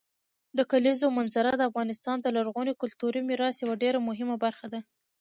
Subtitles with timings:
[0.57, 4.79] د کلیزو منظره د افغانستان د لرغوني کلتوري میراث یوه ډېره مهمه برخه ده.